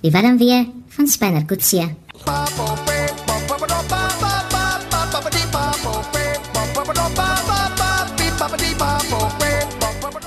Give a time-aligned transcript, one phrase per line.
[0.00, 1.94] Die Willem weer van Spanner Kutsie.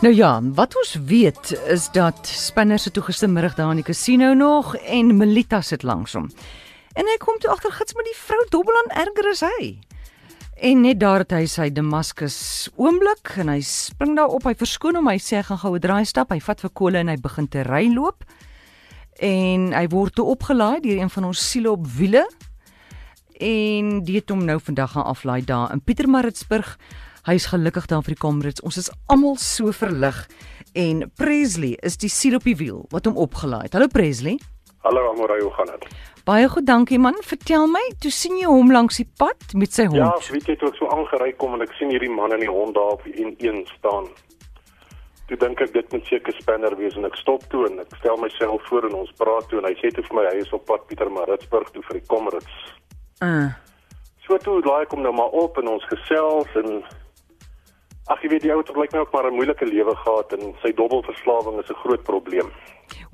[0.00, 4.34] Nou ja, wat ons weet is dat Spinner se toegister middag daar in die casino
[4.34, 6.28] nog en Melita sit langs hom.
[6.92, 9.78] En hy kom toe agter gits met die vrou dobbel aan erger as hy.
[10.54, 14.94] En net daar het hy sy Damascus oomblik en hy spring daar op, hy verskoon
[14.94, 17.16] hom, hy sê hy gaan gou 'n draai stap, hy vat vir kolle en hy
[17.16, 18.24] begin te ry loop.
[19.18, 22.26] En hy word toe opgelaai deur een van ons siele op wiele.
[23.40, 26.78] En dit het hom nou vandag gaan aflaai daar in Pietermaritzburg.
[27.26, 28.62] Hy is gelukkig daar vir die Comrades.
[28.62, 30.28] Ons is almal so verlig
[30.72, 33.72] en Presley is die siel op die wiel wat hom opgelaai het.
[33.72, 34.38] Hallo Presley.
[34.84, 35.86] Hallo Amorai, hoe gaan dit?
[36.24, 37.16] Baie goed, dankie man.
[37.24, 39.96] Vertel my, toe sien jy hom langs die pad met sy hond?
[39.96, 42.50] Ja, weet jy toe ek so aangery kom en ek sien hierdie man en die
[42.52, 44.10] hond daar op die N1 staan.
[45.30, 48.20] Toe dink ek dit moet seker spanner wees en ek stop toe en ek stel
[48.20, 50.68] myself voor en ons praat toe en hy sê toe vir my hy is op
[50.68, 52.60] pad Pietermaritzburg toe vir die Comrades.
[53.24, 53.56] Uh.
[54.28, 56.84] So toe laai kom nou maar op en ons gesels en
[58.12, 60.52] Ag jy weet die ou het blyk my ook maar 'n moeilike lewe gehad en
[60.60, 62.52] sy dobbelverslawing is 'n groot probleem.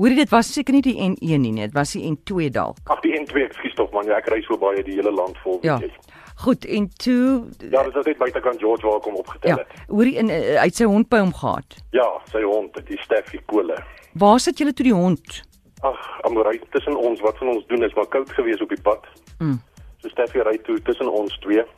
[0.00, 2.78] Hoorie dit was seker nie die N1 nie, dit was die N2 dalk.
[2.88, 5.58] Ag die N2, ekskuus tog man, ja, ek ry so baie die hele land vol,
[5.66, 5.74] ja.
[5.82, 6.14] weet jy.
[6.40, 9.82] Goed, en toe Ja, dis net buitekant George waar kom opgetel ja, het.
[9.92, 11.76] Hoorie in uh, uit sy hond by hom gehad.
[11.92, 13.76] Ja, sy hond, die Steffie Kole.
[14.24, 15.42] Waar sit julle toe die hond?
[15.84, 19.04] Ag, Amorai, tussen ons, wat van ons doen is maar koud gewees op die pad.
[19.36, 19.58] Mm.
[20.00, 21.68] So Steffie ry toe tussen ons twee.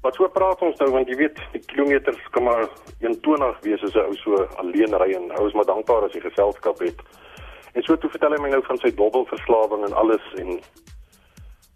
[0.00, 2.70] Wat so praat ons nou want jy weet die kilometers kan maar
[3.04, 6.24] 120 wees as 'n ou so alleen ry en ou is maar dankbaar as hy
[6.24, 6.96] geselskap het.
[7.72, 10.56] En so toe vertel hy my nou van sy dobbelverslawing en alles en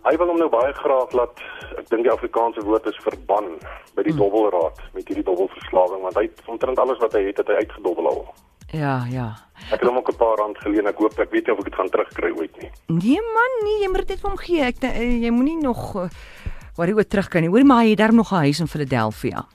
[0.04, 1.42] hy wil hom nou baie graag laat
[1.80, 3.54] ek dink die Afrikaanse woord is verban
[3.96, 4.20] by die hmm.
[4.20, 8.26] dobbelraad met hierdie dobbelverslawing want hy omtrent alles wat hy het het hy uitgedobbel al.
[8.74, 9.28] Ja, ja.
[9.70, 10.86] Ek het hom ook 'n paar rand geleen.
[10.86, 12.70] Ek hoop ek weet nie of ek dit gaan terugkry ooit nie.
[12.86, 14.60] Nee man, nee, jy moet dit vir hom gee.
[14.60, 16.08] Ek eh, jy moenie nog uh,
[16.76, 17.50] waar jy oor terug kan nie.
[17.50, 19.46] Hoor maar hy het darm nog 'n huis in Philadelphia.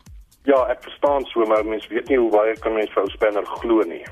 [0.43, 3.45] Ja, ek verstaan so, maar mense weet nie hoe baie kan mens vir ou Spanner
[3.45, 4.05] glo nie.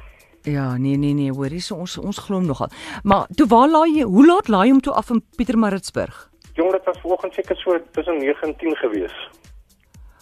[0.47, 2.69] Ja, nee nee nee, hoor, hier ons ons glo hom nogal.
[3.03, 4.05] Maar toe waar laai jy?
[4.07, 6.29] Hoe laat laai hom toe af in Pietermaritzburg?
[6.55, 9.17] Jong, dit was vanoggend seker so tussen 9 en 10 gewees.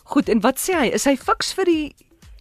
[0.04, 0.88] Goed, en wat sê hy?
[0.98, 1.86] Is hy fiks vir die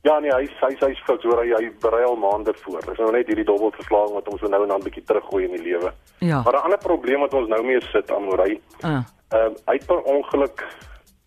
[0.04, 2.80] Ja nee, hy hy hy's fiks, hoor hy hy berei al maande voor.
[2.84, 5.54] Dis nou net hierdie dobbelverslaging wat ons so nou en dan 'n bietjie teruggooi in
[5.56, 5.92] die lewe.
[6.18, 6.42] Ja.
[6.44, 8.60] Maar 'n ander probleem wat ons nou mee sit aan Morey.
[8.80, 9.04] Ah.
[9.32, 10.64] Ehm uh, hy het per ongeluk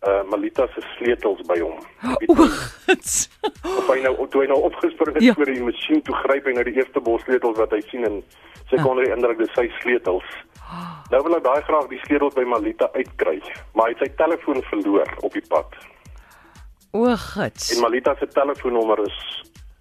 [0.06, 1.78] uh Malita se sleutels by hom.
[3.78, 5.34] Of hy nou toe hy nou opgespring het ja.
[5.34, 8.20] voor die masjien toe gryp hy nou die eerste bos sleutels wat hy sien en
[8.70, 10.28] sy kon nie indruk dis sy sleutels.
[11.10, 13.40] Nou wil hy baie graag die sleutels by Malita uitkry,
[13.74, 15.78] maar hy het sy telefoon verloor op die pad.
[16.94, 17.72] O, gits.
[17.74, 19.18] En Malita se telefoonnommer is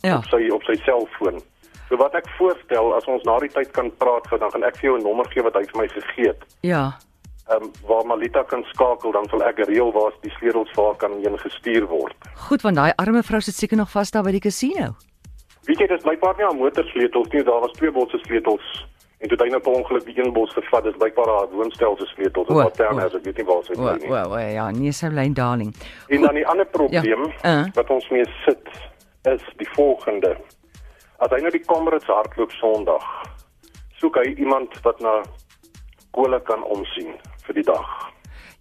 [0.01, 0.17] ja.
[0.17, 1.43] op sy op sy selfoon.
[1.87, 4.89] So wat ek voorstel as ons na die tyd kan praat, dan gaan ek vir
[4.89, 6.41] jou 'n nommer gee wat hy vir my gegee het.
[6.65, 6.97] Ja
[7.47, 10.97] ehm um, waar Malita kan skakel dan sal ek reël waar die sleutels vir haar
[11.03, 12.15] kan heen gestuur word.
[12.47, 14.95] Goed, want daai arme vrou sit seker nog vas daar by die casino.
[15.67, 18.67] Weet jy, dis blykbaar nie haar motorsleutels nie, daar was twee bosse sleutels
[19.17, 22.05] en toe hy nou per ongeluk die een bos gevat, dis blykbaar haar woonstel se
[22.11, 24.11] sleutels wat dan as ek weet nie waar sy is nie.
[24.11, 25.71] Wel, wel, ja, nie so lyn darling.
[26.07, 27.53] En dan die ander probleem ja.
[27.53, 27.63] uh.
[27.79, 28.69] wat ons mee sit
[29.31, 30.35] is die volgende.
[31.23, 33.07] As hy nou die Comrades hardloop Sondag,
[33.97, 35.15] soek hy iemand wat na
[36.11, 37.15] kole kan omsien
[37.47, 37.89] vir die dag.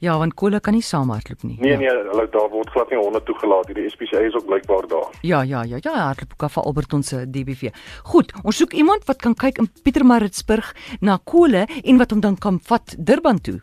[0.04, 1.56] Ja, want kolle kan nie saamhardloop nie.
[1.60, 1.78] Nee ja.
[1.80, 3.78] nee, hulle daar word glad nie honde toegelaat nie.
[3.78, 5.14] Die SPCA is ook blykbaar daar.
[5.24, 7.72] Ja, ja, ja, ja, hardloop ook vir Alberton se DBV.
[8.12, 12.36] Goed, ons soek iemand wat kan kyk in Pietermaritzburg na kolle en wat hom dan
[12.36, 13.56] kan vat Durban toe.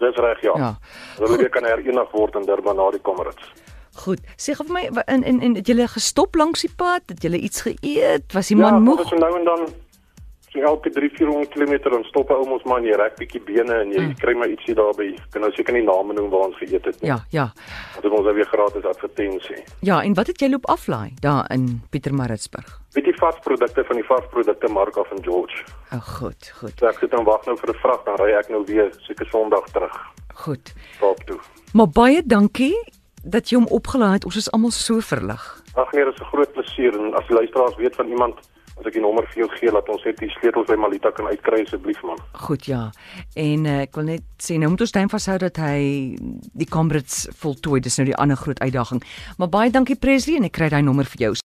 [0.00, 0.56] Dis reg, ja.
[0.60, 0.72] ja.
[1.20, 3.52] Hulle weer kan herenig word in Durban na die Comrades.
[3.96, 4.20] Goed.
[4.36, 7.04] Sê gou vir my in in in het julle gestop langs die pad?
[7.12, 8.32] Het julle iets geëet?
[8.36, 9.04] Was die man ja, moeg?
[9.04, 9.68] Ja, ons nou en dan
[10.56, 13.92] so elke 3-400 km dan stop hy om ons maar net reg bietjie bene en
[13.92, 14.14] jy mm.
[14.20, 15.08] kry maar ietsie daarby.
[15.30, 17.10] Kan nou seker nie name noem waar ons geëet het nie.
[17.10, 17.46] Ja, ja.
[18.02, 19.62] Dit was weer gratis advertensie.
[19.80, 22.80] Ja, en wat het jy loop aflaai daar in Pietermaritzburg?
[22.96, 25.64] Weet jy varsprodukte van die varsprodukte mark af in George.
[25.92, 26.76] O, oh, goed, goed.
[26.80, 29.26] So ek sit dan wag nou vir 'n vrag dan ry ek nou weer seker
[29.30, 29.96] Sondag terug.
[30.34, 30.74] Goed.
[30.96, 31.40] Stop toe.
[31.72, 32.76] Maar baie dankie
[33.24, 34.24] dat jy hom opgelaai het.
[34.24, 35.42] Ons is almal so verlig.
[35.74, 38.34] Ag nee, dit is 'n groot plesier en as die luisteraars weet van iemand
[38.76, 41.28] as ek die nommer vir jou gee dat ons net die sleutels by Malita kan
[41.30, 42.20] uitkry asseblief man.
[42.46, 42.82] Goed ja.
[43.38, 45.78] En uh, ek wil net sê nou moet ons stem vashou dat hy
[46.52, 47.80] die Comrades voltooi.
[47.84, 49.02] Dis nou die ander groot uitdaging.
[49.40, 51.36] Maar baie dankie Presley en ek kry daai nommer vir jou.